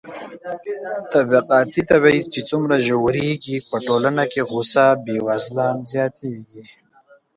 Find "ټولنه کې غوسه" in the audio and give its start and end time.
3.87-4.85